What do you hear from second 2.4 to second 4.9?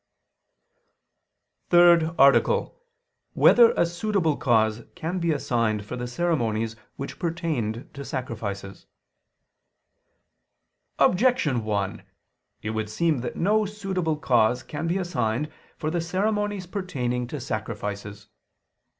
[I II, Q. 102, Art. 3] Whether a Suitable Cause